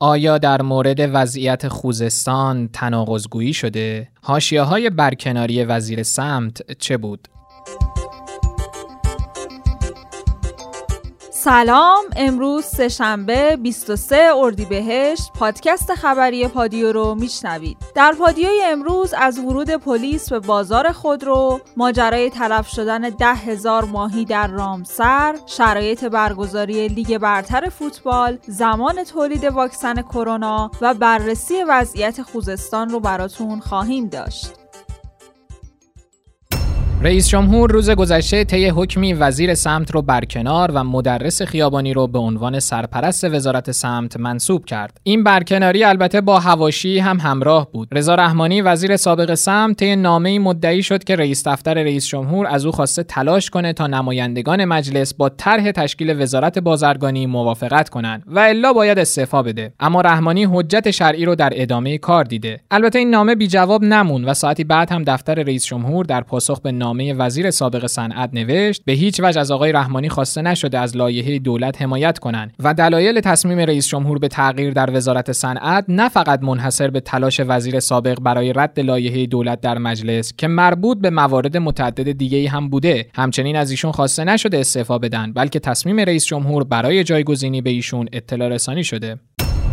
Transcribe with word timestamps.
آیا 0.00 0.38
در 0.38 0.62
مورد 0.62 1.10
وضعیت 1.12 1.68
خوزستان 1.68 2.68
تناقضگویی 2.72 3.54
شده؟ 3.54 4.08
هاشیه 4.22 4.62
های 4.62 4.90
برکناری 4.90 5.64
وزیر 5.64 6.02
سمت 6.02 6.72
چه 6.72 6.96
بود؟ 6.96 7.28
سلام 11.48 12.04
امروز 12.16 12.64
سهشنبه 12.64 13.56
23 13.56 14.30
اردیبهشت. 14.34 15.32
پادکست 15.32 15.94
خبری 15.94 16.48
پادیو 16.48 16.92
رو 16.92 17.14
میشنوید. 17.14 17.76
در 17.94 18.12
پادیوی 18.12 18.62
امروز 18.64 19.14
از 19.14 19.38
ورود 19.38 19.70
پلیس 19.70 20.32
به 20.32 20.38
بازار 20.38 20.92
خودرو 20.92 21.60
ماجرای 21.76 22.30
تلف 22.30 22.68
شدن 22.68 23.00
ده 23.00 23.34
هزار 23.34 23.84
ماهی 23.84 24.24
در 24.24 24.46
رامسر 24.46 25.34
شرایط 25.46 26.04
برگزاری 26.04 26.88
لیگ 26.88 27.18
برتر 27.18 27.68
فوتبال 27.68 28.38
زمان 28.46 29.04
تولید 29.04 29.44
واکسن 29.44 30.02
کرونا 30.02 30.70
و 30.80 30.94
بررسی 30.94 31.64
وضعیت 31.68 32.22
خوزستان 32.22 32.88
رو 32.88 33.00
براتون 33.00 33.60
خواهیم 33.60 34.08
داشت. 34.08 34.67
رئیس 37.02 37.28
جمهور 37.28 37.72
روز 37.72 37.90
گذشته 37.90 38.44
طی 38.44 38.68
حکمی 38.68 39.12
وزیر 39.12 39.54
سمت 39.54 39.90
رو 39.90 40.02
برکنار 40.02 40.70
و 40.74 40.84
مدرس 40.84 41.42
خیابانی 41.42 41.94
رو 41.94 42.06
به 42.06 42.18
عنوان 42.18 42.60
سرپرست 42.60 43.24
وزارت 43.24 43.70
سمت 43.70 44.16
منصوب 44.16 44.64
کرد. 44.64 45.00
این 45.02 45.24
برکناری 45.24 45.84
البته 45.84 46.20
با 46.20 46.38
هواشی 46.40 46.98
هم 46.98 47.20
همراه 47.20 47.72
بود. 47.72 47.88
رضا 47.92 48.14
رحمانی 48.14 48.62
وزیر 48.62 48.96
سابق 48.96 49.34
سمت 49.34 49.76
طی 49.76 49.96
نامه‌ای 49.96 50.38
مدعی 50.38 50.82
شد 50.82 51.04
که 51.04 51.16
رئیس 51.16 51.48
دفتر 51.48 51.74
رئیس 51.74 52.06
جمهور 52.06 52.46
از 52.46 52.66
او 52.66 52.72
خواسته 52.72 53.02
تلاش 53.02 53.50
کنه 53.50 53.72
تا 53.72 53.86
نمایندگان 53.86 54.64
مجلس 54.64 55.14
با 55.14 55.28
طرح 55.28 55.70
تشکیل 55.70 56.22
وزارت 56.22 56.58
بازرگانی 56.58 57.26
موافقت 57.26 57.88
کنند 57.88 58.22
و 58.26 58.38
الا 58.38 58.72
باید 58.72 58.98
استعفا 58.98 59.42
بده. 59.42 59.72
اما 59.80 60.00
رحمانی 60.00 60.44
حجت 60.44 60.90
شرعی 60.90 61.24
رو 61.24 61.34
در 61.34 61.52
ادامه 61.52 61.98
کار 61.98 62.24
دیده. 62.24 62.60
البته 62.70 62.98
این 62.98 63.10
نامه 63.10 63.34
بی 63.34 63.46
جواب 63.46 63.84
نمون 63.84 64.24
و 64.24 64.34
ساعتی 64.34 64.64
بعد 64.64 64.92
هم 64.92 65.04
دفتر 65.04 65.34
رئیس 65.34 65.66
جمهور 65.66 66.04
در 66.04 66.20
پاسخ 66.20 66.60
به 66.60 66.72
نامه 66.88 67.14
وزیر 67.14 67.50
سابق 67.50 67.86
صنعت 67.86 68.30
نوشت 68.32 68.82
به 68.84 68.92
هیچ 68.92 69.20
وجه 69.20 69.40
از 69.40 69.50
آقای 69.50 69.72
رحمانی 69.72 70.08
خواسته 70.08 70.42
نشده 70.42 70.78
از 70.78 70.96
لایحه 70.96 71.38
دولت 71.38 71.82
حمایت 71.82 72.18
کنند 72.18 72.52
و 72.58 72.74
دلایل 72.74 73.20
تصمیم 73.20 73.58
رئیس 73.58 73.88
جمهور 73.88 74.18
به 74.18 74.28
تغییر 74.28 74.72
در 74.72 74.96
وزارت 74.96 75.32
صنعت 75.32 75.84
نه 75.88 76.08
فقط 76.08 76.42
منحصر 76.42 76.90
به 76.90 77.00
تلاش 77.00 77.40
وزیر 77.46 77.80
سابق 77.80 78.20
برای 78.20 78.52
رد 78.52 78.80
لایحه 78.80 79.26
دولت 79.26 79.60
در 79.60 79.78
مجلس 79.78 80.32
که 80.36 80.48
مربوط 80.48 80.98
به 80.98 81.10
موارد 81.10 81.56
متعدد 81.56 82.12
دیگه 82.12 82.48
هم 82.48 82.68
بوده 82.68 83.06
همچنین 83.14 83.56
از 83.56 83.70
ایشون 83.70 83.92
خواسته 83.92 84.24
نشده 84.24 84.58
استعفا 84.58 84.98
بدن 84.98 85.32
بلکه 85.32 85.58
تصمیم 85.58 86.00
رئیس 86.00 86.26
جمهور 86.26 86.64
برای 86.64 87.04
جایگزینی 87.04 87.62
به 87.62 87.70
ایشون 87.70 88.08
اطلاع 88.12 88.48
رسانی 88.48 88.84
شده. 88.84 89.18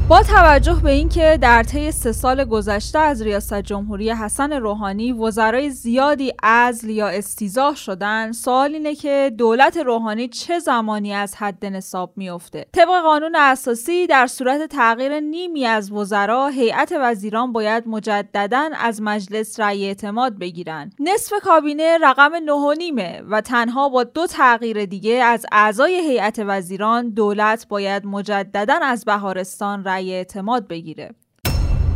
با 0.09 0.23
توجه 0.23 0.79
به 0.83 0.91
اینکه 0.91 1.37
در 1.41 1.63
طی 1.63 1.91
سه 1.91 2.11
سال 2.11 2.45
گذشته 2.45 2.99
از 2.99 3.21
ریاست 3.21 3.61
جمهوری 3.61 4.09
حسن 4.09 4.53
روحانی 4.53 5.11
وزرای 5.11 5.69
زیادی 5.69 6.33
عزل 6.43 6.89
یا 6.89 7.07
استیزاه 7.07 7.75
شدن 7.75 8.31
سوال 8.31 8.73
اینه 8.73 8.95
که 8.95 9.31
دولت 9.37 9.77
روحانی 9.77 10.27
چه 10.27 10.59
زمانی 10.59 11.13
از 11.13 11.35
حد 11.35 11.65
نصاب 11.65 12.13
میافته؟ 12.15 12.65
طبق 12.73 13.01
قانون 13.03 13.35
اساسی 13.35 14.07
در 14.07 14.27
صورت 14.27 14.69
تغییر 14.69 15.19
نیمی 15.19 15.65
از 15.65 15.91
وزرا 15.91 16.47
هیئت 16.47 16.93
وزیران 17.01 17.51
باید 17.51 17.87
مجددا 17.87 18.69
از 18.81 19.01
مجلس 19.01 19.59
رأی 19.59 19.85
اعتماد 19.85 20.39
بگیرن. 20.39 20.91
نصف 20.99 21.33
کابینه 21.43 21.97
رقم 22.01 22.31
نه 22.35 23.21
و 23.29 23.41
تنها 23.41 23.89
با 23.89 24.03
دو 24.03 24.27
تغییر 24.27 24.85
دیگه 24.85 25.13
از 25.13 25.45
اعضای 25.51 25.93
هیئت 25.93 26.39
وزیران 26.39 27.09
دولت 27.09 27.67
باید 27.67 28.05
مجددا 28.05 28.79
از 28.81 29.05
بهارستان 29.05 29.83
اعتماد 30.03 30.67
بگیره 30.67 31.09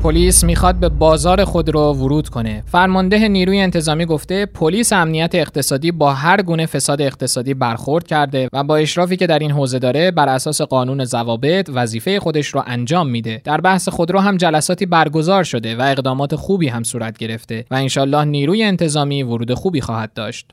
پلیس 0.03 0.43
می‌خواد 0.43 0.75
به 0.75 0.89
بازار 0.89 1.45
خود 1.45 1.69
رو 1.69 1.93
ورود 1.93 2.29
کنه. 2.29 2.63
فرمانده 2.65 3.27
نیروی 3.27 3.59
انتظامی 3.59 4.05
گفته 4.05 4.45
پلیس 4.45 4.93
امنیت 4.93 5.35
اقتصادی 5.35 5.91
با 5.91 6.13
هر 6.13 6.41
گونه 6.41 6.65
فساد 6.65 7.01
اقتصادی 7.01 7.53
برخورد 7.53 8.07
کرده 8.07 8.49
و 8.53 8.63
با 8.63 8.75
اشرافی 8.75 9.17
که 9.17 9.27
در 9.27 9.39
این 9.39 9.51
حوزه 9.51 9.79
داره 9.79 10.11
بر 10.11 10.29
اساس 10.29 10.61
قانون 10.61 11.05
ضوابط 11.05 11.69
وظیفه 11.73 12.19
خودش 12.19 12.47
رو 12.47 12.63
انجام 12.67 13.09
میده. 13.09 13.41
در 13.43 13.61
بحث 13.61 13.89
خودرو 13.89 14.19
هم 14.19 14.37
جلساتی 14.37 14.85
برگزار 14.85 15.43
شده 15.43 15.75
و 15.75 15.81
اقدامات 15.81 16.35
خوبی 16.35 16.67
هم 16.67 16.83
صورت 16.83 17.17
گرفته 17.17 17.65
و 17.71 17.75
انشالله 17.75 18.23
نیروی 18.23 18.63
انتظامی 18.63 19.23
ورود 19.23 19.53
خوبی 19.53 19.81
خواهد 19.81 20.13
داشت. 20.13 20.51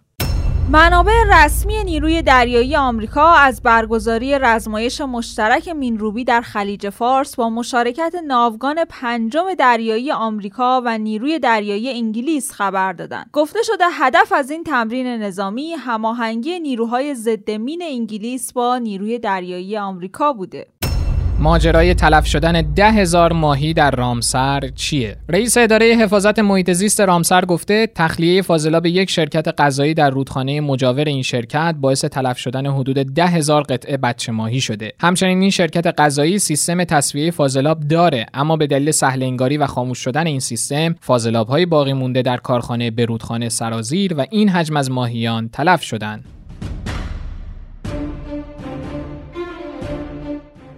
منابع 0.70 1.12
رسمی 1.28 1.84
نیروی 1.84 2.22
دریایی 2.22 2.76
آمریکا 2.76 3.32
از 3.32 3.62
برگزاری 3.62 4.38
رزمایش 4.38 5.00
مشترک 5.00 5.68
مینروبی 5.68 6.24
در 6.24 6.40
خلیج 6.40 6.88
فارس 6.88 7.36
با 7.36 7.50
مشارکت 7.50 8.14
ناوگان 8.26 8.84
پنجم 8.84 9.54
دریایی 9.54 10.12
آمریکا 10.12 10.82
و 10.84 10.98
نیروی 10.98 11.38
دریایی 11.38 11.90
انگلیس 11.90 12.52
خبر 12.52 12.92
دادند. 12.92 13.30
گفته 13.32 13.58
شده 13.62 13.84
هدف 13.92 14.32
از 14.32 14.50
این 14.50 14.64
تمرین 14.64 15.06
نظامی 15.06 15.72
هماهنگی 15.72 16.60
نیروهای 16.60 17.14
ضد 17.14 17.50
مین 17.50 17.82
انگلیس 17.82 18.52
با 18.52 18.78
نیروی 18.78 19.18
دریایی 19.18 19.76
آمریکا 19.78 20.32
بوده. 20.32 20.66
ماجرای 21.38 21.94
تلف 21.94 22.26
شدن 22.26 22.62
ده 22.62 22.90
هزار 22.90 23.32
ماهی 23.32 23.74
در 23.74 23.90
رامسر 23.90 24.68
چیه؟ 24.74 25.16
رئیس 25.28 25.56
اداره 25.56 25.86
حفاظت 25.86 26.38
محیط 26.38 26.70
زیست 26.70 27.00
رامسر 27.00 27.44
گفته 27.44 27.86
تخلیه 27.94 28.42
فاضلاب 28.42 28.86
یک 28.86 29.10
شرکت 29.10 29.60
غذایی 29.60 29.94
در 29.94 30.10
رودخانه 30.10 30.60
مجاور 30.60 31.04
این 31.04 31.22
شرکت 31.22 31.74
باعث 31.80 32.04
تلف 32.04 32.38
شدن 32.38 32.66
حدود 32.66 32.96
ده 32.96 33.26
هزار 33.26 33.62
قطعه 33.62 33.96
بچه 33.96 34.32
ماهی 34.32 34.60
شده. 34.60 34.92
همچنین 35.00 35.40
این 35.40 35.50
شرکت 35.50 36.00
غذایی 36.00 36.38
سیستم 36.38 36.84
تصفیه 36.84 37.30
فاضلاب 37.30 37.80
داره 37.80 38.26
اما 38.34 38.56
به 38.56 38.66
دلیل 38.66 38.90
سهل 38.90 39.22
انگاری 39.22 39.56
و 39.56 39.66
خاموش 39.66 39.98
شدن 39.98 40.26
این 40.26 40.40
سیستم 40.40 40.94
فاضلاب 41.00 41.48
های 41.48 41.66
باقی 41.66 41.92
مونده 41.92 42.22
در 42.22 42.36
کارخانه 42.36 42.90
به 42.90 43.04
رودخانه 43.04 43.48
سرازیر 43.48 44.14
و 44.14 44.26
این 44.30 44.48
حجم 44.48 44.76
از 44.76 44.90
ماهیان 44.90 45.48
تلف 45.48 45.82
شدند. 45.82 46.35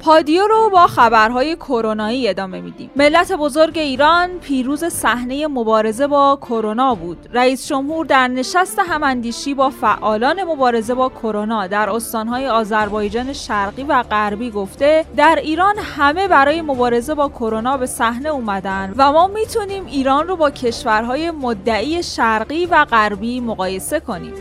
پادیو 0.08 0.46
رو 0.46 0.70
با 0.70 0.86
خبرهای 0.86 1.56
کرونایی 1.56 2.28
ادامه 2.28 2.60
میدیم. 2.60 2.91
ملت 2.96 3.32
بزرگ 3.32 3.78
ایران 3.78 4.38
پیروز 4.38 4.84
صحنه 4.84 5.46
مبارزه 5.46 6.06
با 6.06 6.38
کرونا 6.42 6.94
بود. 6.94 7.28
رئیس 7.32 7.69
جمهور 7.69 8.06
در 8.06 8.28
نشست 8.28 8.78
هماندیشی 8.78 9.54
با 9.54 9.70
فعالان 9.70 10.44
مبارزه 10.44 10.94
با 10.94 11.08
کرونا 11.08 11.66
در 11.66 11.91
استانهای 11.91 12.46
آذربایجان 12.46 13.32
شرقی 13.32 13.82
و 13.82 14.02
غربی 14.02 14.50
گفته 14.50 15.04
در 15.16 15.38
ایران 15.42 15.74
همه 15.78 16.28
برای 16.28 16.62
مبارزه 16.62 17.14
با 17.14 17.28
کرونا 17.28 17.76
به 17.76 17.86
صحنه 17.86 18.28
اومدن 18.28 18.94
و 18.96 19.12
ما 19.12 19.26
می‌تونیم 19.26 19.86
ایران 19.86 20.28
رو 20.28 20.36
با 20.36 20.50
کشورهای 20.50 21.30
مدعی 21.30 22.02
شرقی 22.02 22.66
و 22.66 22.84
غربی 22.84 23.40
مقایسه 23.40 24.00
کنیم. 24.00 24.34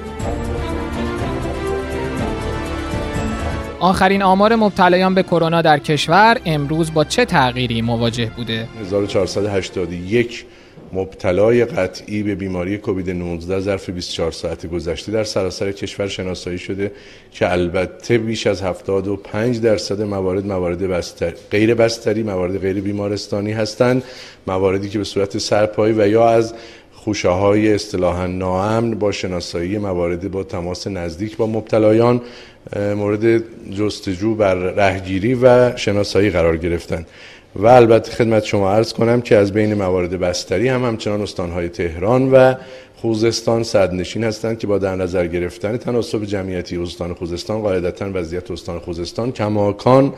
آخرین 3.80 4.24
آمار 4.24 4.56
مبتلایان 4.56 5.14
به 5.16 5.24
کرونا 5.24 5.62
در 5.62 5.80
کشور 5.80 6.38
امروز 6.46 6.94
با 6.94 7.04
چه 7.04 7.26
تغییری 7.26 7.82
مواجه 7.82 8.32
بوده؟ 8.38 8.68
1481 8.82 10.46
مبتلای 10.94 11.66
قطعی 11.66 12.24
به 12.24 12.36
بیماری 12.36 12.78
کووید 12.78 13.10
19 13.10 13.60
ظرف 13.60 13.90
24 13.90 14.32
ساعت 14.32 14.66
گذشته 14.66 15.12
در 15.12 15.24
سراسر 15.24 15.72
کشور 15.72 16.08
شناسایی 16.08 16.58
شده 16.58 16.92
که 17.32 17.52
البته 17.52 18.18
بیش 18.18 18.48
از 18.48 18.62
75 18.62 19.62
درصد 19.62 20.02
موارد 20.02 20.46
موارد 20.46 20.88
بستر 20.88 21.34
غیر 21.52 21.76
بستری 21.76 22.24
موارد 22.24 22.58
غیر 22.58 22.82
بیمارستانی 22.82 23.52
هستند 23.52 24.04
مواردی 24.48 24.90
که 24.90 24.98
به 24.98 25.04
صورت 25.04 25.38
سرپایی 25.38 25.94
و 25.98 26.08
یا 26.08 26.30
از 26.30 26.54
خوشه 27.07 27.29
های 27.29 27.73
اصطلاحا 27.73 28.28
ناامن 28.28 28.91
با 28.91 29.12
شناسایی 29.12 29.78
موارد 29.78 30.31
با 30.31 30.44
تماس 30.44 30.88
نزدیک 30.88 31.38
با 31.38 31.47
مبتلایان 31.47 32.22
مورد 32.75 33.44
جستجو 33.73 34.35
بر 34.35 34.56
رهگیری 34.56 35.35
و 35.35 35.78
شناسایی 35.78 36.29
قرار 36.29 36.57
گرفتن. 36.57 37.06
و 37.56 37.67
البته 37.67 38.12
خدمت 38.12 38.44
شما 38.44 38.72
عرض 38.72 38.93
کنم 38.93 39.22
که 39.22 39.35
از 39.35 39.53
بین 39.53 39.73
موارد 39.73 40.20
بستری 40.20 40.67
هم 40.67 40.85
همچنان 40.85 41.22
استانهای 41.22 41.70
تهران 41.70 42.32
و 42.32 42.53
خوزستان 42.96 43.64
صدنشین 43.64 44.23
هستند 44.23 44.59
که 44.59 44.67
با 44.67 44.78
در 44.78 44.96
نظر 44.96 45.28
گرفتن 45.28 45.78
تناسب 45.78 46.26
جمعیتی 46.26 46.78
استان 46.78 47.14
خوزستان 47.14 47.61
قاعدتا 47.61 48.09
وضعیت 48.14 48.52
استان 48.52 48.79
خوزستان 48.79 49.32
کماکان 49.32 50.14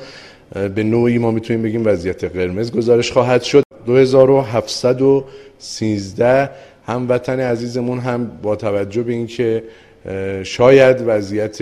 به 0.76 0.84
نوعی 0.84 1.18
ما 1.18 1.32
می‌تونیم 1.32 1.62
بگیم 1.62 1.82
وضعیت 1.86 2.24
قرمز 2.24 2.72
گزارش 2.72 3.12
خواهد 3.12 3.44
شد. 3.44 3.64
2713 3.86 6.50
هموطن 6.90 7.40
عزیزمون 7.40 8.00
هم 8.00 8.32
با 8.42 8.56
توجه 8.56 9.04
به 9.04 9.14
اینکه 9.14 9.64
شاید 10.44 10.98
وضعیت 11.06 11.58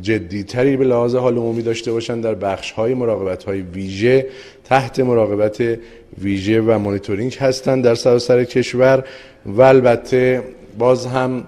جدیتری 0.00 0.76
به 0.76 0.84
لحاظ 0.84 1.14
حال 1.14 1.36
عمومی 1.36 1.62
داشته 1.62 1.92
باشند 1.92 2.24
در 2.24 2.34
بخش 2.34 2.70
های 2.70 2.94
مراقبت 2.94 3.44
های 3.44 3.60
ویژه 3.60 4.26
تحت 4.64 5.00
مراقبت 5.00 5.78
ویژه 6.18 6.60
و 6.60 6.78
مانیتورینگ 6.78 7.36
هستند 7.40 7.84
در 7.84 7.94
سراسر 7.94 8.44
کشور 8.44 9.04
و 9.46 9.62
البته 9.62 10.42
باز 10.78 11.06
هم 11.06 11.44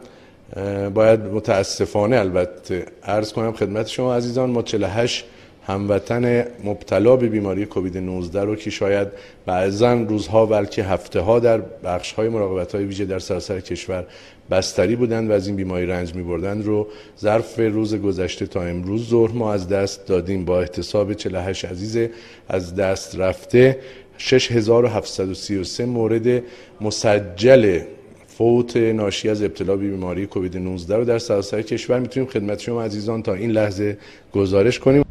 باید 0.95 1.21
متاسفانه 1.21 2.17
البته 2.17 2.85
عرض 3.05 3.33
کنم 3.33 3.53
خدمت 3.53 3.87
شما 3.89 4.15
عزیزان 4.15 4.51
ما 4.51 4.63
48 4.63 5.25
هموطن 5.67 6.45
مبتلا 6.65 7.17
به 7.17 7.29
بیماری 7.29 7.67
کووید 7.67 7.99
19 7.99 8.45
رو 8.45 8.57
که 8.57 8.71
شاید 8.71 9.09
بعضا 9.47 9.93
روزها 9.93 10.47
بلکه 10.47 10.85
هفته 10.85 11.21
ها 11.21 11.39
در 11.39 11.61
بخش 11.85 12.13
های 12.13 12.29
مراقبت 12.29 12.75
های 12.75 12.85
ویژه 12.85 13.05
در 13.05 13.19
سراسر 13.19 13.61
کشور 13.61 14.07
بستری 14.51 14.97
بودند 14.97 15.31
و 15.31 15.33
از 15.33 15.47
این 15.47 15.57
بیماری 15.57 15.87
رنج 15.87 16.15
می 16.15 16.23
بردند 16.23 16.65
رو 16.65 16.87
ظرف 17.21 17.59
روز 17.59 17.95
گذشته 17.95 18.47
تا 18.47 18.63
امروز 18.63 19.09
ظهر 19.09 19.33
ما 19.33 19.53
از 19.53 19.69
دست 19.69 20.07
دادیم. 20.07 20.45
با 20.45 20.61
احتساب 20.61 21.13
48 21.13 21.65
عزیز 21.65 22.09
از 22.49 22.75
دست 22.75 23.17
رفته 23.21 23.79
6733 24.19 25.87
مورد 25.87 26.43
مسجل 26.81 27.81
فوت 28.27 28.77
ناشی 28.77 29.29
از 29.29 29.43
ابتلا 29.43 29.77
به 29.77 29.89
بیماری 29.89 30.27
کووید 30.27 30.57
19 30.57 30.97
رو 30.97 31.05
در 31.05 31.19
سراسر 31.19 31.63
کشور. 31.63 31.99
می‌تونیم 31.99 32.29
خدمت 32.29 32.61
شما 32.61 32.83
عزیزان 32.83 33.23
تا 33.23 33.35
این 33.35 33.51
لحظه 33.51 33.99
گزارش 34.33 34.79
کنیم. 34.79 35.06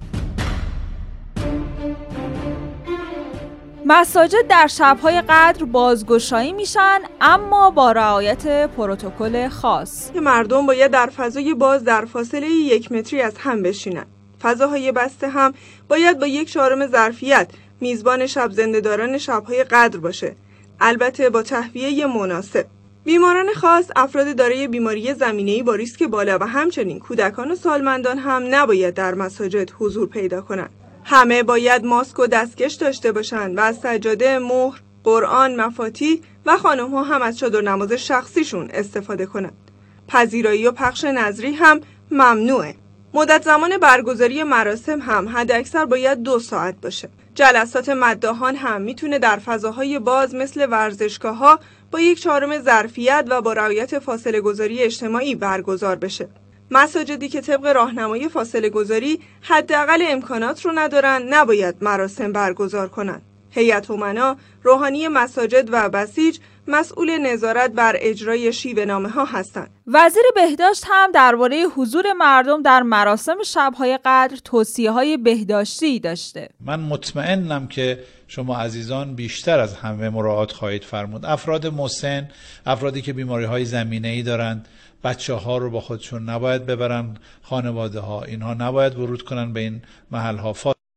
مساجد 3.88 4.48
در 4.48 4.68
شبهای 4.68 5.22
قدر 5.22 5.66
بازگشایی 5.66 6.54
میشن 6.54 7.00
اما 7.22 7.70
با 7.70 7.92
رعایت 7.92 8.70
پروتکل 8.70 9.48
خاص. 9.48 10.12
مردم 10.16 10.66
باید 10.66 10.92
در 10.92 11.08
فضای 11.08 11.54
باز 11.54 11.84
در 11.84 12.06
فاصله 12.06 12.48
یک 12.48 12.92
متری 12.92 13.22
از 13.22 13.38
هم 13.38 13.62
بشینند 13.62 14.08
فضاهای 14.42 14.92
بسته 14.92 15.30
هم 15.30 15.54
باید 15.90 16.20
با 16.20 16.28
یک 16.28 16.52
چهارم 16.52 16.88
ظرفیت 16.88 17.50
میزبان 17.82 18.28
شب 18.28 18.52
زندهداران 18.52 19.18
شبهای 19.18 19.64
قدر 19.64 20.00
باشه. 20.00 20.36
البته 20.80 21.30
با 21.30 21.42
تهویه 21.42 22.06
مناسب. 22.06 22.66
بیماران 23.04 23.54
خاص 23.54 23.86
افراد 23.96 24.36
دارای 24.36 24.68
بیماری 24.68 25.14
زمینه‌ای 25.14 25.64
با 25.64 25.76
ریسک 25.76 26.04
بالا 26.04 26.38
و 26.42 26.44
همچنین 26.44 27.00
کودکان 27.00 27.52
و 27.52 27.56
سالمندان 27.56 28.18
هم 28.18 28.44
نباید 28.50 28.94
در 28.94 29.14
مساجد 29.16 29.72
حضور 29.80 30.08
پیدا 30.08 30.42
کنند. 30.42 30.85
همه 31.08 31.44
باید 31.44 31.86
ماسک 31.86 32.20
و 32.20 32.28
دستکش 32.28 32.74
داشته 32.74 33.12
باشند 33.12 33.58
و 33.58 33.62
از 33.62 33.78
سجاده 33.78 34.40
مهر 34.40 34.82
قرآن 35.04 35.56
مفاتی 35.56 36.22
و 36.46 36.58
خانم 36.58 36.92
ها 36.92 37.04
هم 37.04 37.22
از 37.22 37.38
چادر 37.38 37.62
نماز 37.62 37.92
شخصیشون 37.92 38.70
استفاده 38.74 39.26
کنند. 39.26 39.72
پذیرایی 40.08 40.68
و 40.68 40.72
پخش 40.72 41.04
نظری 41.04 41.54
هم 41.54 41.82
ممنوعه. 42.12 42.76
مدت 43.14 43.44
زمان 43.44 43.78
برگزاری 43.78 44.44
مراسم 44.44 45.02
هم 45.02 45.30
حد 45.30 45.52
اکثر 45.52 45.86
باید 45.86 46.24
دو 46.24 46.40
ساعت 46.40 46.76
باشه. 46.82 47.10
جلسات 47.36 47.90
مداهان 47.90 48.56
هم 48.56 48.82
می‌تونه 48.82 49.20
در 49.20 49.38
فضاهای 49.38 50.00
باز 50.00 50.36
مثل 50.36 50.68
ورزشگاه 50.70 51.38
ها 51.38 51.60
با 51.92 52.00
یک 52.00 52.22
چهارم 52.22 52.60
ظرفیت 52.60 53.26
و 53.30 53.42
با 53.42 53.54
رعایت 53.54 54.00
فاصله 54.00 54.42
گذاری 54.42 54.82
اجتماعی 54.82 55.36
برگزار 55.36 55.96
بشه. 55.96 56.30
مساجدی 56.72 57.30
که 57.30 57.42
طبق 57.42 57.66
راهنمای 57.66 58.30
فاصله 58.30 58.70
گذاری 58.70 59.20
حداقل 59.42 60.04
امکانات 60.08 60.66
رو 60.66 60.72
ندارن 60.76 61.22
نباید 61.30 61.76
مراسم 61.82 62.32
برگزار 62.32 62.90
کنند. 62.90 63.22
هیئت 63.50 63.92
امنا 63.92 64.38
روحانی 64.64 65.08
مساجد 65.08 65.70
و 65.72 65.90
بسیج 65.90 66.40
مسئول 66.68 67.18
نظارت 67.18 67.72
بر 67.72 67.96
اجرای 68.00 68.54
شیوه 68.54 68.86
نامه 68.86 69.10
ها 69.10 69.26
هستند. 69.26 69.70
وزیر 69.88 70.24
بهداشت 70.36 70.84
هم 70.88 71.12
درباره 71.12 71.64
حضور 71.76 72.14
مردم 72.14 72.62
در 72.62 72.82
مراسم 72.82 73.44
شبهای 73.44 74.00
قدر 74.06 74.38
توصیه 74.44 74.92
های 74.92 75.18
بهداشتی 75.18 76.00
داشته. 76.00 76.50
من 76.60 76.80
مطمئنم 76.80 77.68
که 77.68 78.00
شما 78.28 78.58
عزیزان 78.58 79.16
بیشتر 79.16 79.60
از 79.60 79.74
همه 79.74 80.10
مراعات 80.10 80.52
خواهید 80.52 80.84
فرمود. 80.84 81.26
افراد 81.26 81.68
مسن، 81.68 82.30
افرادی 82.66 83.02
که 83.02 83.14
بیماری 83.14 83.46
های 83.46 83.66
زمینه 83.66 84.08
ای 84.08 84.24
دارند، 84.24 84.68
بچه 85.06 85.34
ها 85.34 85.58
رو 85.58 85.70
با 85.70 85.82
خودشون 85.82 86.30
نباید 86.30 86.66
ببرن 86.66 87.18
خانواده 87.42 88.00
ها 88.00 88.24
اینها 88.24 88.54
نباید 88.54 89.00
ورود 89.00 89.22
کنن 89.22 89.54
به 89.54 89.60
این 89.60 89.82
محل 90.12 90.38
ها 90.38 90.54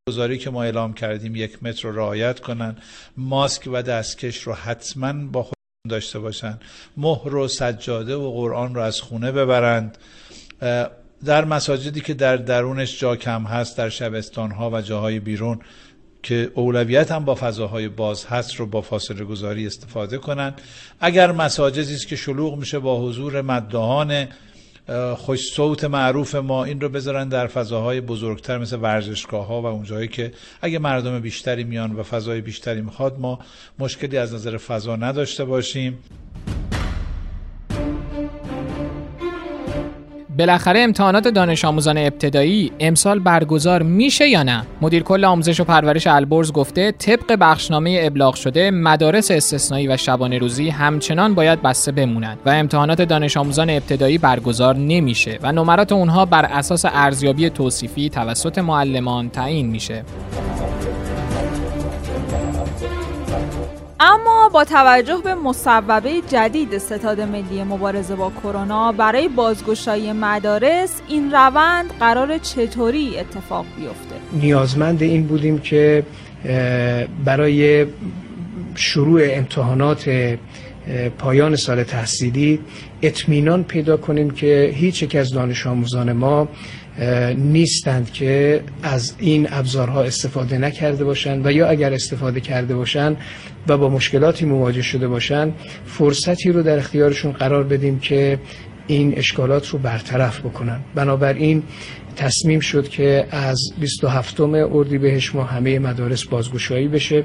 گذاری 0.09 0.39
که 0.39 0.51
ما 0.51 0.63
اعلام 0.63 0.93
کردیم 0.93 1.37
یک 1.37 1.63
متر 1.63 1.89
رو 1.89 1.97
رعایت 1.97 2.41
کنن. 2.41 2.77
ماسک 3.17 3.69
و 3.73 3.83
دستکش 3.83 4.43
رو 4.43 4.53
حتما 4.53 5.13
با 5.13 5.43
خود 5.43 5.55
داشته 5.89 6.19
باشن. 6.19 6.59
مهر 6.97 7.35
و 7.35 7.49
سجاده 7.49 8.17
و 8.17 8.33
قرآن 8.33 8.75
رو 8.75 8.81
از 8.81 9.01
خونه 9.01 9.33
ببرند. 9.33 9.99
در 11.25 11.45
مساجدی 11.45 12.01
که 12.01 12.15
در 12.15 12.37
درونش 12.37 13.01
جا 13.01 13.17
کم 13.17 13.43
هست 13.45 13.79
در 13.79 13.89
شبستان 13.89 14.51
ها 14.51 14.71
و 14.71 14.81
جاهای 14.81 15.21
بیرون 15.21 15.61
که 16.23 16.51
اولویت 16.55 17.13
هم 17.13 17.25
با 17.25 17.35
فضاهای 17.35 17.89
باز 17.89 18.27
هست 18.27 18.57
رو 18.57 18.67
با 18.67 18.81
فاصله 18.81 19.25
گذاری 19.25 19.67
استفاده 19.67 20.19
کنند 20.19 20.61
اگر 21.01 21.33
مساجدی 21.33 21.95
است 21.95 22.09
که 22.09 22.17
شلوغ 22.17 22.59
میشه 22.59 22.79
با 22.79 23.01
حضور 23.01 23.41
مدهان 23.41 24.29
خوش 25.17 25.53
صوت 25.53 25.85
معروف 25.85 26.35
ما 26.35 26.65
این 26.65 26.81
رو 26.81 26.89
بذارن 26.89 27.29
در 27.29 27.47
فضاهای 27.47 28.01
بزرگتر 28.01 28.59
مثل 28.59 28.77
ورزشگاه 28.77 29.47
ها 29.47 29.63
و 29.63 29.67
اونجایی 29.67 30.09
که 30.09 30.33
اگه 30.63 30.79
مردم 30.79 31.21
بیشتری 31.21 31.65
میان 31.65 31.93
و 31.97 32.03
فضای 32.03 32.41
بیشتری 32.41 32.81
می‌خواد 32.81 33.19
ما 33.19 33.39
مشکلی 33.79 34.19
از 34.19 34.35
نظر 34.35 34.57
فضا 34.57 34.97
نداشته 34.97 35.45
باشیم. 35.45 35.99
بالاخره 40.39 40.81
امتحانات 40.81 41.29
دانش 41.29 41.65
آموزان 41.65 41.99
ابتدایی 41.99 42.73
امسال 42.81 43.19
برگزار 43.19 43.83
میشه 43.83 44.29
یا 44.29 44.43
نه؟ 44.43 44.63
مدیر 44.81 45.03
کل 45.03 45.25
آموزش 45.25 45.61
و 45.61 45.65
پرورش 45.65 46.07
البرز 46.07 46.53
گفته 46.53 46.93
طبق 46.93 47.37
بخشنامه 47.41 48.01
ابلاغ 48.03 48.35
شده 48.35 48.71
مدارس 48.71 49.31
استثنایی 49.31 49.89
و 49.89 49.97
شبانه 49.97 50.39
روزی 50.39 50.69
همچنان 50.69 51.35
باید 51.35 51.63
بسته 51.63 51.93
بمونند 51.93 52.39
و 52.47 52.51
امتحانات 52.51 53.03
دانش 53.03 53.37
آموزان 53.37 53.71
ابتدایی 53.71 54.19
برگزار 54.19 54.77
نمیشه 54.77 55.39
و 55.43 55.53
نمرات 55.53 55.93
اونها 55.93 56.25
بر 56.25 56.45
اساس 56.45 56.85
ارزیابی 56.85 57.51
توصیفی 57.51 58.09
توسط 58.09 58.59
معلمان 58.59 59.31
تعیین 59.31 59.67
میشه. 59.67 60.05
اما 64.01 64.51
با 64.53 64.65
توجه 64.65 65.21
به 65.25 65.35
مصوبه 65.35 66.13
جدید 66.29 66.79
ستاد 66.79 67.21
ملی 67.21 67.63
مبارزه 67.65 68.15
با 68.15 68.33
کرونا 68.43 68.93
برای 68.93 69.29
بازگشایی 69.29 70.13
مدارس 70.13 71.01
این 71.09 71.31
روند 71.31 71.91
قرار 72.01 72.39
چطوری 72.39 73.19
اتفاق 73.19 73.67
بیفته؟ 73.77 74.15
نیازمند 74.33 75.03
این 75.03 75.27
بودیم 75.27 75.59
که 75.59 76.03
برای 77.25 77.87
شروع 78.75 79.21
امتحانات 79.25 80.11
پایان 81.19 81.57
سال 81.57 81.83
تحصیلی 81.83 82.61
اطمینان 83.03 83.65
پیدا 83.65 83.97
کنیم 83.97 84.31
که 84.31 84.73
هیچ 84.75 85.03
یک 85.03 85.17
از 85.17 85.31
دانش 85.31 85.67
آموزان 85.67 86.13
ما 86.13 86.49
نیستند 87.37 88.13
که 88.13 88.63
از 88.83 89.15
این 89.19 89.49
ابزارها 89.51 90.03
استفاده 90.03 90.59
نکرده 90.59 91.05
باشند 91.05 91.47
و 91.47 91.53
یا 91.53 91.69
اگر 91.69 91.95
استفاده 91.95 92.41
کرده 92.41 92.75
باشند 92.75 93.17
و 93.69 93.79
با 93.79 93.89
مشکلاتی 93.89 94.45
مواجه 94.45 94.83
شده 94.83 95.09
باشند 95.09 95.55
فرصتی 95.87 96.53
رو 96.53 96.63
در 96.63 96.79
اختیارشون 96.79 97.33
قرار 97.33 97.65
بدیم 97.65 97.99
که 97.99 98.39
این 98.87 99.19
اشکالات 99.19 99.69
رو 99.69 99.79
برطرف 99.79 100.41
بکنن. 100.41 100.81
بنابراین 100.95 101.63
تصمیم 102.17 102.61
شد 102.61 102.89
که 102.89 103.27
از 103.31 103.59
27 103.81 104.41
اردیبهشت 104.41 105.35
ما 105.35 105.45
همه 105.45 105.79
مدارس 105.79 106.25
بازگشایی 106.25 106.89
بشه. 106.89 107.25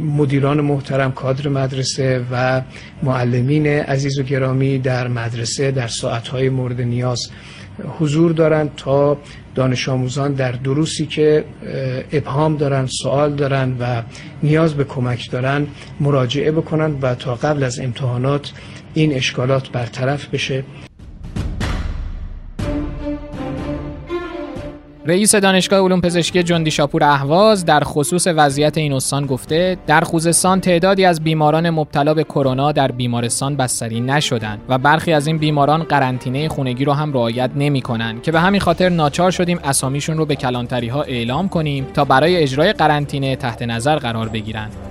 مدیران 0.00 0.60
محترم 0.60 1.12
کادر 1.12 1.48
مدرسه 1.48 2.24
و 2.32 2.62
معلمین 3.02 3.66
عزیز 3.66 4.18
و 4.18 4.22
گرامی 4.22 4.78
در 4.78 5.08
مدرسه 5.08 5.70
در 5.70 5.88
ساعتهای 5.88 6.48
مورد 6.48 6.80
نیاز 6.80 7.30
حضور 7.98 8.32
دارند 8.32 8.70
تا 8.76 9.16
دانش 9.54 9.88
آموزان 9.88 10.32
در 10.32 10.52
دروسی 10.52 11.06
که 11.06 11.44
ابهام 12.12 12.56
دارن 12.56 12.86
سوال 12.86 13.34
دارن 13.34 13.76
و 13.80 14.02
نیاز 14.42 14.74
به 14.74 14.84
کمک 14.84 15.30
دارن 15.30 15.66
مراجعه 16.00 16.50
بکنن 16.52 16.98
و 17.02 17.14
تا 17.14 17.34
قبل 17.34 17.62
از 17.62 17.80
امتحانات 17.80 18.52
این 18.94 19.12
اشکالات 19.14 19.68
برطرف 19.68 20.28
بشه. 20.28 20.64
رئیس 25.08 25.34
دانشگاه 25.34 25.80
علوم 25.80 26.00
پزشکی 26.00 26.42
جندی 26.42 26.70
شاپور 26.70 27.04
اهواز 27.04 27.64
در 27.64 27.80
خصوص 27.84 28.26
وضعیت 28.26 28.78
این 28.78 28.92
استان 28.92 29.26
گفته 29.26 29.76
در 29.86 30.00
خوزستان 30.00 30.60
تعدادی 30.60 31.04
از 31.04 31.20
بیماران 31.20 31.70
مبتلا 31.70 32.14
به 32.14 32.24
کرونا 32.24 32.72
در 32.72 32.92
بیمارستان 32.92 33.56
بستری 33.56 34.00
نشدند 34.00 34.60
و 34.68 34.78
برخی 34.78 35.12
از 35.12 35.26
این 35.26 35.38
بیماران 35.38 35.82
قرنطینه 35.82 36.48
خونگی 36.48 36.84
رو 36.84 36.92
هم 36.92 37.12
رعایت 37.12 37.50
نمی‌کنند 37.56 38.22
که 38.22 38.32
به 38.32 38.40
همین 38.40 38.60
خاطر 38.60 38.88
ناچار 38.88 39.30
شدیم 39.30 39.58
اسامیشون 39.64 40.16
رو 40.18 40.26
به 40.26 40.36
کلانتری 40.36 40.88
ها 40.88 41.02
اعلام 41.02 41.48
کنیم 41.48 41.86
تا 41.94 42.04
برای 42.04 42.36
اجرای 42.36 42.72
قرنطینه 42.72 43.36
تحت 43.36 43.62
نظر 43.62 43.96
قرار 43.96 44.28
بگیرند. 44.28 44.85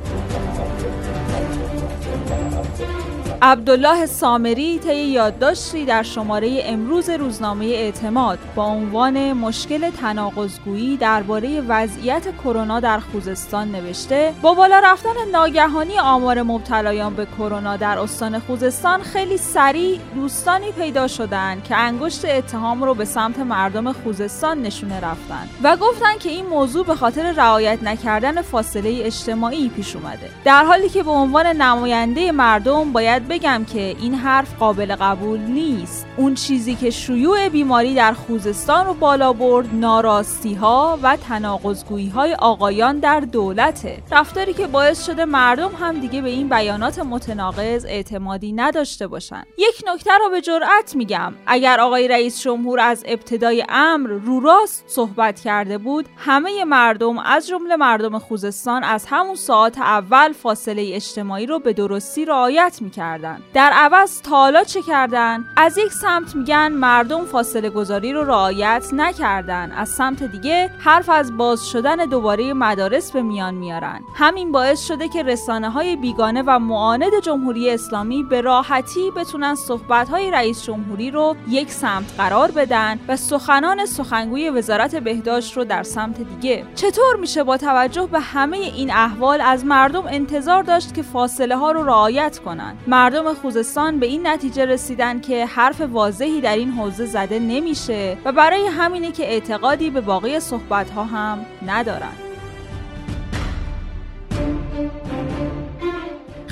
عبدالله 3.48 4.06
سامری 4.06 4.80
طی 4.80 4.96
یادداشتی 4.96 5.86
در 5.86 6.04
شماره 6.04 6.62
امروز 6.66 7.10
روزنامه 7.10 7.66
اعتماد 7.66 8.40
با 8.56 8.66
عنوان 8.66 9.34
مشکل 9.34 9.90
تناقضگویی 9.90 10.98
درباره 10.98 11.62
وضعیت 11.62 12.38
کرونا 12.44 12.80
در 12.80 13.00
خوزستان 13.00 13.72
نوشته 13.72 14.34
با 14.42 14.54
بالا 14.54 14.80
رفتن 14.80 15.14
ناگهانی 15.32 16.00
آمار 16.00 16.42
مبتلایان 16.42 17.16
به 17.16 17.26
کرونا 17.26 17.78
در 17.78 18.00
استان 18.00 18.40
خوزستان 18.40 19.02
خیلی 19.02 19.38
سریع 19.38 20.00
دوستانی 20.16 20.72
پیدا 20.72 21.08
شدند 21.08 21.64
که 21.64 21.76
انگشت 21.76 22.26
اتهام 22.26 22.84
رو 22.84 22.94
به 22.94 23.06
سمت 23.06 23.40
مردم 23.40 23.92
خوزستان 23.92 24.62
نشونه 24.62 24.98
رفتن 25.00 25.50
و 25.64 25.78
گفتن 25.78 26.18
که 26.20 26.30
این 26.30 26.46
موضوع 26.46 26.86
به 26.86 26.96
خاطر 26.96 27.32
رعایت 27.32 27.84
نکردن 27.84 28.42
فاصله 28.42 29.02
اجتماعی 29.04 29.70
پیش 29.70 29.96
اومده. 29.96 30.30
در 30.46 30.64
حالی 30.64 30.90
که 30.90 31.04
به 31.04 31.12
عنوان 31.12 31.48
نماینده 31.48 32.32
مردم 32.32 32.92
باید 32.92 33.35
بگم 33.36 33.66
که 33.74 33.80
این 33.80 34.14
حرف 34.14 34.54
قابل 34.54 34.96
قبول 34.96 35.40
نیست. 35.40 36.06
اون 36.18 36.34
چیزی 36.34 36.76
که 36.76 36.90
شیوع 36.90 37.50
بیماری 37.50 37.96
در 37.96 38.14
خوزستان 38.14 38.86
رو 38.86 38.94
بالا 38.94 39.34
برد 39.34 39.68
ناراستی 39.74 40.54
ها 40.54 41.00
و 41.04 41.18
تناقضگویی 41.18 42.10
های 42.10 42.34
آقایان 42.34 43.00
در 43.00 43.20
دولته. 43.20 44.04
رفتاری 44.12 44.54
که 44.54 44.68
باعث 44.68 45.06
شده 45.06 45.26
مردم 45.26 45.72
هم 45.80 46.00
دیگه 46.00 46.22
به 46.22 46.30
این 46.30 46.50
بیانات 46.50 47.00
متناقض 47.00 47.86
اعتمادی 47.86 48.54
نداشته 48.54 49.08
باشن. 49.08 49.44
یک 49.58 49.84
نکته 49.88 50.12
رو 50.20 50.30
به 50.30 50.42
جرأت 50.42 50.96
میگم. 50.96 51.34
اگر 51.48 51.80
آقای 51.80 52.08
رئیس 52.08 52.42
جمهور 52.42 52.80
از 52.80 53.04
ابتدای 53.08 53.66
امر 53.70 54.10
رو 54.10 54.40
راست 54.40 54.84
صحبت 54.88 55.40
کرده 55.40 55.78
بود 55.78 56.06
همه 56.18 56.64
مردم 56.64 57.18
از 57.20 57.48
جمله 57.48 57.76
مردم 57.76 58.20
خوزستان 58.20 58.84
از 58.84 59.06
همون 59.10 59.36
ساعت 59.36 59.78
اول 59.78 60.32
فاصله 60.32 60.90
اجتماعی 60.94 61.46
رو 61.46 61.60
به 61.60 61.74
درستی 61.74 62.26
رعایت 62.26 62.80
می‌کردن 63.16 63.42
در 63.54 63.72
عوض 63.74 64.22
تالا 64.22 64.64
چه 64.64 64.82
کردن؟ 64.82 65.46
از 65.56 65.78
یک 65.78 65.94
سمت 65.94 66.36
میگن 66.36 66.72
مردم 66.72 67.26
فاصله 67.26 67.70
گذاری 67.70 68.14
رو 68.14 68.24
رعایت 68.24 68.90
نکردن. 68.94 69.72
از 69.72 69.90
سمت 69.90 70.24
دیگه 70.24 70.70
حرف 70.80 71.10
از 71.10 71.38
باز 71.38 71.70
شدن 71.70 71.96
دوباره 71.96 72.54
مدارس 72.54 73.12
به 73.12 73.22
میان 73.22 73.54
میارن. 73.54 74.00
همین 74.16 74.52
باعث 74.52 74.88
شده 74.88 75.08
که 75.08 75.24
رسانه 75.24 75.70
های 75.70 75.96
بیگانه 75.96 76.44
و 76.48 76.60
معاند 76.60 77.20
جمهوری 77.24 77.70
اسلامی 77.70 78.24
به 78.24 78.42
راحتی 78.42 79.12
بتونن 79.12 79.56
صحبت 79.56 80.10
های 80.10 80.32
رئیس 80.32 80.64
جمهوری 80.64 81.12
رو 81.12 81.36
یک 81.50 81.72
سمت 81.72 82.14
قرار 82.18 82.52
بدن 82.52 83.00
و 83.08 83.16
سخنان 83.16 83.86
سخنگوی 83.86 84.50
وزارت 84.50 84.96
بهداشت 84.96 85.58
رو 85.58 85.64
در 85.64 85.84
سمت 85.84 86.18
دیگه. 86.22 86.66
چطور 86.76 87.16
میشه 87.16 87.44
با 87.44 87.58
توجه 87.58 88.08
به 88.12 88.20
همه 88.20 88.58
این 88.58 88.92
احوال 88.92 89.42
از 89.42 89.66
مردم 89.66 90.04
انتظار 90.08 90.64
داشت 90.64 90.94
که 90.94 91.02
فاصله 91.02 91.58
ها 91.58 91.72
رو 91.72 91.84
رعایت 91.84 92.40
کنند 92.40 92.78
مردم 93.06 93.34
خوزستان 93.34 94.00
به 94.00 94.06
این 94.06 94.28
نتیجه 94.28 94.66
رسیدن 94.66 95.20
که 95.20 95.46
حرف 95.46 95.82
واضحی 95.82 96.42
در 96.42 96.56
این 96.56 96.72
حوزه 96.72 97.06
زده 97.06 97.40
نمیشه 97.40 98.18
و 98.26 98.32
برای 98.32 98.68
همینه 98.68 99.12
که 99.12 99.24
اعتقادی 99.24 99.90
به 99.90 100.02
باقی 100.02 100.40
صحبت 100.40 100.92
هم 100.92 101.46
ندارن. 101.68 102.25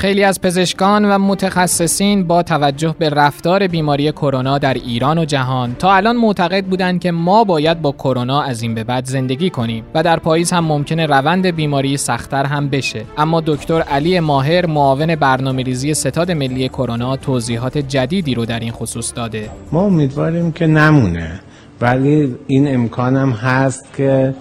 خیلی 0.04 0.24
از 0.24 0.42
پزشکان 0.42 1.06
و 1.06 1.18
متخصصین 1.18 2.28
با 2.28 2.44
توجه 2.44 2.96
به 3.00 3.10
رفتار 3.10 3.68
بیماری 3.68 4.12
کرونا 4.12 4.58
در 4.58 4.74
ایران 4.74 5.18
و 5.18 5.26
جهان 5.26 5.76
تا 5.80 5.94
الان 5.94 6.16
معتقد 6.18 6.66
بودند 6.66 7.00
که 7.00 7.12
ما 7.12 7.44
باید 7.44 7.82
با 7.82 7.92
کرونا 7.92 8.42
از 8.42 8.62
این 8.62 8.76
به 8.76 8.84
بعد 8.84 9.06
زندگی 9.06 9.50
کنیم 9.50 9.84
و 9.94 10.04
در 10.04 10.20
پاییز 10.20 10.52
هم 10.52 10.66
ممکنه 10.66 11.06
روند 11.06 11.46
بیماری 11.46 11.98
سختتر 11.98 12.46
هم 12.46 12.70
بشه. 12.70 13.06
اما 13.18 13.42
دکتر 13.46 13.82
علی 13.82 14.20
ماهر 14.20 14.66
معاون 14.66 15.16
برنامه‌ریزی 15.16 15.94
ستاد 15.94 16.32
ملی 16.32 16.70
کرونا 16.70 17.18
توضیحات 17.18 17.78
جدیدی 17.78 18.36
رو 18.36 18.46
در 18.46 18.60
این 18.60 18.72
خصوص 18.72 19.14
داده. 19.16 19.50
ما 19.72 19.82
امیدواریم 19.82 20.52
که 20.52 20.68
نمونه 20.68 21.40
ولی 21.82 22.36
این 22.48 22.74
امکانم 22.74 23.32
هست 23.32 23.94
که 23.98 24.34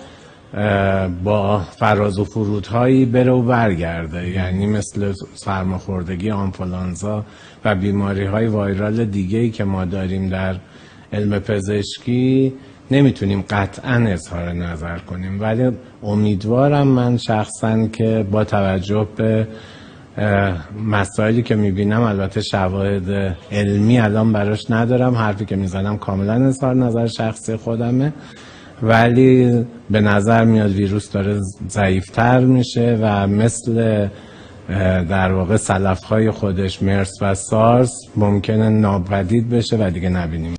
با 1.24 1.58
فراز 1.58 2.18
و 2.18 2.24
فرودهایی 2.24 3.04
بره 3.04 3.32
و 3.32 3.42
برگرده. 3.42 4.30
یعنی 4.30 4.66
مثل 4.66 5.12
سرماخوردگی 5.34 6.30
آنفولانزا 6.30 7.24
و 7.64 7.74
بیماری 7.74 8.24
های 8.24 8.46
وایرال 8.46 9.04
دیگه 9.04 9.38
ای 9.38 9.50
که 9.50 9.64
ما 9.64 9.84
داریم 9.84 10.28
در 10.28 10.56
علم 11.12 11.38
پزشکی 11.38 12.52
نمی‌تونیم 12.90 13.44
قطعا 13.50 14.06
اظهار 14.08 14.52
نظر 14.52 14.98
کنیم. 14.98 15.40
ولی 15.40 15.70
امیدوارم 16.02 16.88
من 16.88 17.16
شخصا 17.16 17.86
که 17.86 18.26
با 18.30 18.44
توجه 18.44 19.06
به 19.16 19.46
مسائلی 20.86 21.42
که 21.42 21.54
می‌بینم 21.54 22.02
البته 22.02 22.40
شواهد 22.40 23.36
علمی 23.52 24.00
الان 24.00 24.32
براش 24.32 24.70
ندارم. 24.70 25.14
حرفی 25.14 25.44
که 25.44 25.56
می‌زنم 25.56 25.98
کاملا 25.98 26.46
اظهار 26.46 26.74
نظر 26.74 27.06
شخصی 27.06 27.56
خودمه. 27.56 28.12
ولی 28.82 29.64
به 29.92 30.00
نظر 30.00 30.44
میاد 30.44 30.70
ویروس 30.70 31.10
داره 31.10 31.40
ضعیفتر 31.68 32.40
میشه 32.40 32.98
و 33.02 33.26
مثل 33.26 34.08
در 35.08 35.32
واقع 35.32 35.56
سلف 35.56 36.04
های 36.04 36.30
خودش 36.30 36.82
مرس 36.82 37.12
و 37.20 37.34
سارس 37.34 37.92
ممکنه 38.16 38.68
ناپدید 38.68 39.48
بشه 39.48 39.76
و 39.76 39.90
دیگه 39.90 40.08
نبینیم. 40.08 40.54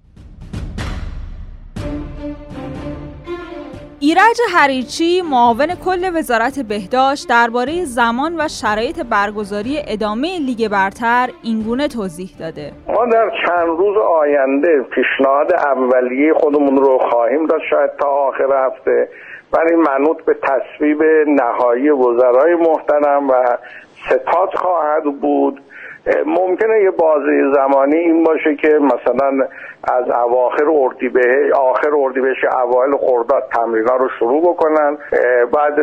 ایرج 4.06 4.38
حریرچی 4.56 5.22
معاون 5.22 5.68
کل 5.86 6.12
وزارت 6.16 6.60
بهداشت 6.60 7.30
درباره 7.30 7.86
زمان 7.86 8.36
و 8.38 8.48
شرایط 8.48 9.00
برگزاری 9.00 9.78
ادامه 9.88 10.40
لیگ 10.40 10.68
برتر 10.68 11.30
اینگونه 11.44 11.88
توضیح 11.88 12.30
داده. 12.40 12.72
ما 12.88 13.06
در 13.06 13.32
چند 13.46 13.68
روز 13.68 13.98
آینده 13.98 14.82
پیشنهاد 14.82 15.54
اولیه 15.54 16.34
خودمون 16.34 16.78
رو 16.78 16.98
خواهیم 16.98 17.46
داشت 17.46 17.64
شاید 17.70 17.92
تا 18.00 18.08
آخر 18.08 18.68
هفته. 18.68 19.10
ولی 19.54 19.76
منوط 19.76 20.18
به 20.26 20.34
تصویب 20.34 21.04
نهایی 21.28 21.90
وزرای 21.90 22.56
محترم 22.56 23.30
و 23.30 23.34
ستاد 24.06 24.50
خواهد 24.56 25.04
بود. 25.22 25.62
ممکنه 26.26 26.82
یه 26.84 26.92
بازی 26.92 27.54
زمانی 27.56 27.96
این 27.96 28.24
باشه 28.24 28.56
که 28.56 28.68
مثلا 28.68 29.48
از 29.84 30.10
اواخر 30.10 30.66
اردیبهشت 30.70 31.54
آخر 31.56 31.90
اردیبهشت 31.98 32.46
اوایل 32.46 32.98
خرداد 32.98 33.44
تمرینا 33.56 33.96
رو 33.96 34.10
شروع 34.20 34.42
بکنن 34.42 34.98
بعد 35.54 35.76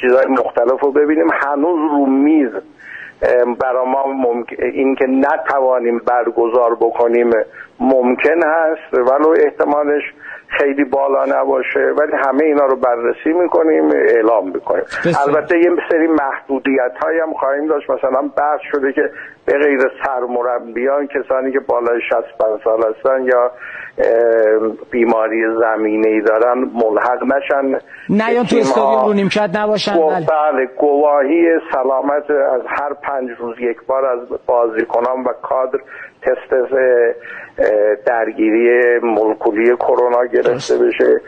چیزهای 0.00 0.26
مختلف 0.26 0.80
رو 0.80 0.92
ببینیم. 0.92 1.26
هنوز 1.32 1.90
رو 1.90 2.06
میز 2.06 2.50
برای 3.60 3.86
ما 3.86 4.06
ممکن 4.06 4.56
این 4.62 4.94
که 4.94 5.06
نتوانیم 5.06 5.98
برگزار 5.98 6.74
بکنیم 6.74 7.30
ممکن 7.80 8.42
هست 8.46 8.94
ولو 8.94 9.34
احتمالش 9.38 10.02
خیلی 10.58 10.84
بالا 10.84 11.24
نباشه 11.24 11.80
ولی 11.98 12.12
همه 12.26 12.44
اینا 12.44 12.66
رو 12.66 12.76
بررسی 12.76 13.32
می‌کنیم 13.42 13.90
اعلام 14.08 14.48
می‌کنیم. 14.48 14.84
البته 15.26 15.58
یه 15.58 15.70
سری 15.90 16.06
محدودیت 16.06 16.92
هایی 17.04 17.20
هم 17.20 17.32
خواهیم 17.32 17.66
داشت. 17.66 17.90
مثلا 17.90 18.20
بحث 18.36 18.60
شده 18.72 18.92
که 18.92 19.10
به 19.46 19.58
غیر 19.58 19.80
سرمربیان 20.04 21.06
کسانی 21.06 21.52
که 21.52 21.60
بالای 21.60 22.00
65 22.10 22.60
سال 22.64 22.78
هستن 22.78 23.24
یا 23.24 23.50
بیماری 24.90 25.42
زمینه 25.60 26.08
ای 26.08 26.20
دارن 26.20 26.58
ملحق 26.58 27.22
نشن. 27.24 27.84
نه 28.08 28.32
یا 28.32 28.44
تو 28.44 28.56
استادیوم 28.56 29.04
رو 29.04 29.12
نیمکت 29.12 29.50
نباشن 29.56 29.92
بله. 29.94 30.26
بله 30.26 30.66
گواهی 30.78 31.46
سلامت 31.72 32.30
از 32.30 32.62
هر 32.66 32.92
پنج 33.02 33.30
روز 33.38 33.56
یک 33.60 33.76
بار 33.86 34.04
از 34.06 34.18
بازیکنان 34.46 35.20
و 35.24 35.32
کادر 35.42 35.78
تست 36.22 36.72
درگیری 38.06 38.98
مولکولی 39.02 39.76
کرونا 39.76 40.24
گرفته 40.32 40.78
بشه 40.78 41.20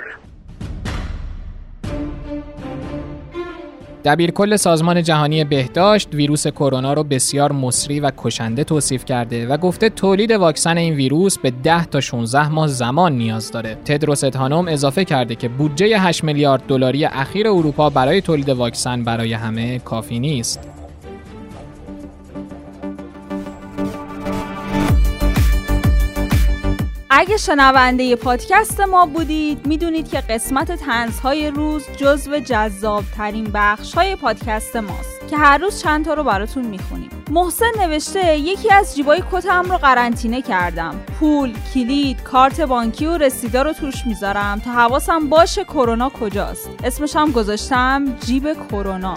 دبیرکل 4.04 4.56
سازمان 4.56 5.02
جهانی 5.02 5.44
بهداشت 5.44 6.14
ویروس 6.14 6.46
کرونا 6.46 6.92
رو 6.92 7.04
بسیار 7.04 7.52
مصری 7.52 8.00
و 8.00 8.10
کشنده 8.16 8.64
توصیف 8.64 9.04
کرده 9.04 9.46
و 9.46 9.56
گفته 9.56 9.88
تولید 9.88 10.30
واکسن 10.30 10.78
این 10.78 10.94
ویروس 10.94 11.38
به 11.38 11.52
10 11.64 11.84
تا 11.84 12.00
16 12.00 12.48
ماه 12.48 12.66
زمان 12.66 13.12
نیاز 13.12 13.52
داره. 13.52 13.74
تدروس 13.84 14.24
ادهانوم 14.24 14.68
اضافه 14.68 15.04
کرده 15.04 15.34
که 15.34 15.48
بودجه 15.48 15.98
8 15.98 16.24
میلیارد 16.24 16.62
دلاری 16.68 17.04
اخیر 17.04 17.48
اروپا 17.48 17.90
برای 17.90 18.20
تولید 18.20 18.48
واکسن 18.48 19.04
برای 19.04 19.32
همه 19.32 19.78
کافی 19.78 20.18
نیست. 20.18 20.73
اگه 27.16 27.36
شنونده 27.36 28.16
پادکست 28.16 28.80
ما 28.80 29.06
بودید 29.06 29.66
می‌دونید 29.66 30.08
که 30.08 30.20
قسمت 30.20 30.72
تنزهای 30.72 31.50
روز 31.50 31.84
جزو 31.96 32.38
جذاب 32.38 33.04
ترین 33.16 33.50
بخش 33.54 33.94
های 33.94 34.16
پادکست 34.16 34.76
ماست 34.76 35.28
که 35.30 35.36
هر 35.36 35.58
روز 35.58 35.82
چند 35.82 36.04
تا 36.04 36.14
رو 36.14 36.24
براتون 36.24 36.64
می‌خونیم. 36.64 37.10
محسن 37.30 37.70
نوشته 37.78 38.38
یکی 38.38 38.72
از 38.72 38.96
جیبای 38.96 39.22
کتم 39.32 39.62
رو 39.62 39.78
قرنطینه 39.78 40.42
کردم. 40.42 41.00
پول 41.20 41.54
کلید 41.74 42.22
کارت 42.22 42.60
بانکی 42.60 43.06
و 43.06 43.16
رسیدا 43.16 43.62
رو 43.62 43.72
توش 43.72 44.06
می‌ذارم 44.06 44.60
تا 44.64 44.70
حواسم 44.70 45.28
باشه 45.28 45.64
کرونا 45.64 46.08
کجاست. 46.08 46.70
اسمش 46.84 47.16
گذاشتم 47.32 48.04
جیب 48.26 48.68
کرونا. 48.70 49.14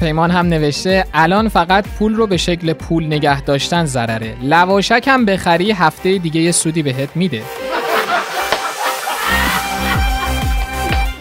پیمان 0.00 0.30
هم 0.30 0.46
نوشته 0.46 1.04
الان 1.14 1.48
فقط 1.48 1.84
پول 1.98 2.14
رو 2.14 2.26
به 2.26 2.36
شکل 2.36 2.72
پول 2.72 3.06
نگه 3.06 3.40
داشتن 3.40 3.84
ضرره. 3.84 4.36
لواشک 4.42 5.04
هم 5.06 5.24
بخری 5.24 5.72
هفته 5.72 6.18
دیگه 6.18 6.40
یه 6.40 6.52
سودی 6.52 6.82
بهت 6.82 7.08
میده. 7.14 7.42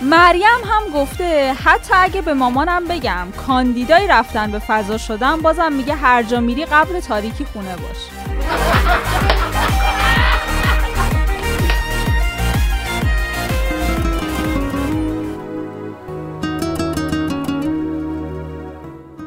مریم 0.02 0.62
هم 0.66 0.94
گفته 1.02 1.54
حتی 1.54 1.94
اگه 1.94 2.22
به 2.22 2.34
مامانم 2.34 2.88
بگم 2.88 3.28
کاندیدای 3.48 4.08
رفتن 4.08 4.52
به 4.52 4.60
فضا 4.60 4.98
شدن 4.98 5.38
بازم 5.38 5.74
میگه 5.74 5.96
هر 5.96 6.24
جا 6.24 6.40
میری 6.40 6.66
قبل 6.66 7.00
تاریکی 7.00 7.46
خونه 7.46 7.76
باش. 7.76 9.39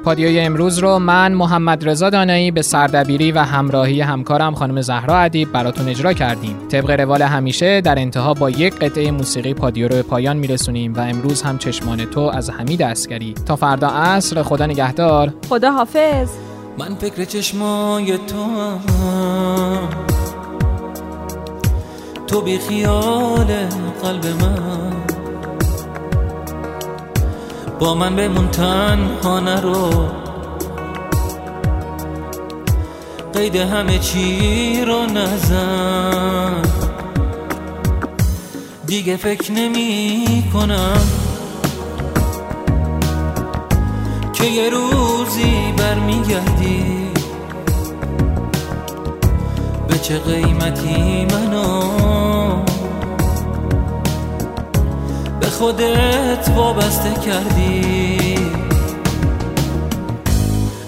پادیوی 0.05 0.41
امروز 0.41 0.79
رو 0.79 0.99
من 0.99 1.33
محمد 1.33 1.89
رضا 1.89 2.11
دانایی 2.11 2.51
به 2.51 2.63
سردبیری 2.63 3.33
و 3.33 3.39
همراهی 3.39 4.01
همکارم 4.01 4.55
خانم 4.55 4.81
زهرا 4.81 5.19
ادیب 5.19 5.53
براتون 5.53 5.89
اجرا 5.89 6.13
کردیم. 6.13 6.57
طبق 6.69 6.91
روال 6.91 7.23
همیشه 7.23 7.81
در 7.81 7.99
انتها 7.99 8.35
با 8.35 8.51
یک 8.51 8.75
قطعه 8.75 9.11
موسیقی 9.11 9.55
پادیو 9.55 9.89
رو 9.89 9.95
به 9.95 10.03
پایان 10.03 10.37
میرسونیم 10.37 10.95
و 10.95 11.01
امروز 11.01 11.43
هم 11.43 11.59
چشمان 11.59 12.05
تو 12.05 12.21
از 12.21 12.51
حمید 12.51 12.83
عسکری 12.83 13.35
تا 13.47 13.57
فردا 13.57 13.89
عصر 13.89 14.43
خدا 14.43 14.67
نگهدار. 14.67 15.35
خدا 15.49 15.71
حافظ. 15.71 16.29
من 16.79 16.95
فکر 16.95 17.25
چشمای 17.25 18.19
تو 18.19 18.79
تو 22.27 22.41
بی 22.41 22.59
خیال 22.59 23.47
قلب 24.03 24.27
من. 24.27 25.12
با 27.83 27.95
من 27.95 28.17
بمون 28.17 28.49
تنها 28.49 29.41
نرو. 29.41 29.91
قید 33.35 33.57
همه 33.57 33.99
چی 33.99 34.85
رو 34.85 35.07
نزن. 35.07 36.63
دیگه 38.87 39.17
فکر 39.17 39.53
نمی 39.53 40.45
کنم 40.53 41.03
که 44.33 44.45
یه 44.45 44.71
روزی 44.71 45.75
برمیگردی. 45.77 47.11
به 49.89 49.99
چه 49.99 50.19
قیمتی 50.19 51.25
منو 51.25 52.32
خودت 55.63 56.49
وابسته 56.57 57.11
کردی. 57.27 58.39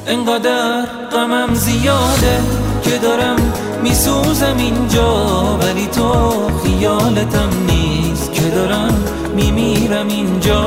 انقدر 0.07 0.83
غمم 1.12 1.54
زیاده 1.54 2.40
که 2.83 2.99
دارم 2.99 3.37
میسوزم 3.83 4.57
اینجا 4.59 5.59
ولی 5.62 5.87
تو 5.87 6.12
خیالتم 6.64 7.49
نیست 7.66 8.33
که 8.33 8.40
دارم 8.40 9.04
میمیرم 9.37 10.09
اینجا. 10.09 10.62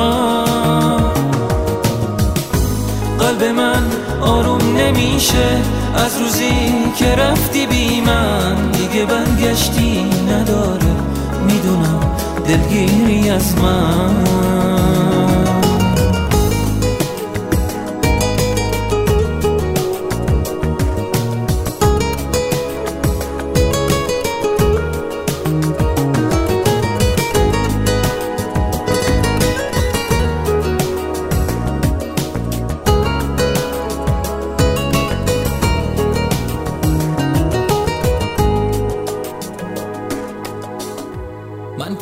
قلب 3.19 3.43
من 3.43 3.83
آروم 4.21 4.77
نمیشه 4.77 5.57
از 5.95 6.17
روزی 6.17 6.73
که 6.97 7.15
رفتی 7.15 7.67
بی 7.67 8.01
من. 8.01 8.71
دیگه 8.71 9.05
برگشتی 9.05 10.05
نداره 10.29 10.95
می‌دونم. 11.47 12.06
دلگیری 12.47 13.29
از 13.29 13.55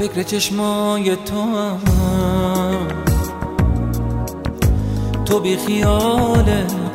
فکر 0.08 0.24
چشمای 0.24 1.16
تو 1.16 1.42
هم 1.42 2.88
تو 5.26 5.40
بی 5.40 5.58
خیال 5.58 6.46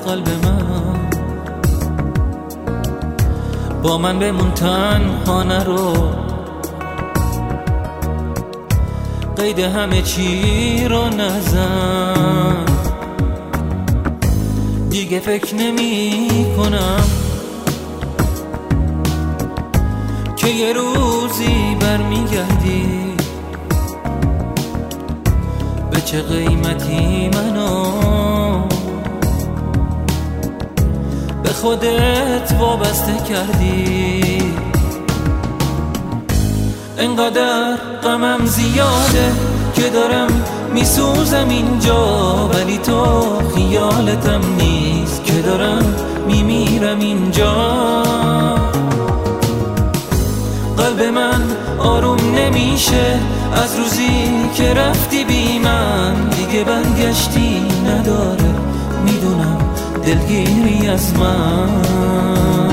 قلب 0.06 0.28
من. 0.28 1.10
با 3.82 3.98
من 3.98 4.18
بمون 4.18 4.50
تنها 4.50 5.42
نرو. 5.42 5.92
قید 9.36 9.58
همه 9.58 10.02
چی 10.02 10.88
رو 10.88 11.08
نزن. 11.08 12.64
دیگه 14.90 15.20
فکر 15.20 15.54
نمی 15.54 16.28
کنم 16.56 17.04
که 20.36 20.48
یه 20.48 20.72
روزی 20.72 21.76
برمیگردی. 21.80 22.99
چه 26.10 26.22
قیمتی 26.22 27.30
منو؟ 27.34 27.84
به 31.42 31.48
خودت 31.48 32.54
وابسته 32.60 33.12
کردی. 33.28 34.42
انقدر 36.98 37.76
غمم 38.02 38.46
زیاده 38.46 39.32
که 39.74 39.90
دارم 39.90 40.44
میسوزم 40.74 41.48
اینجا 41.48 42.48
ولی 42.52 42.78
تو 42.78 43.04
خیالتم 43.54 44.40
نیست 44.58 45.24
که 45.24 45.42
دارم 45.42 45.94
میمیرم 46.26 47.00
اینجا. 47.00 47.52
قلب 50.76 51.02
من 51.02 51.49
آروم 51.80 52.34
نمیشه. 52.34 53.18
از 53.52 53.76
روزی 53.76 54.30
که 54.54 54.74
رفتی 54.74 55.24
بی 55.24 55.58
من 55.58 56.30
دیگه 56.30 56.64
برگشتی 56.64 57.60
نداره. 57.86 58.54
می‌دونم 59.04 59.58
دلگیری 60.06 60.88
از 60.88 61.14
من. 61.14 62.69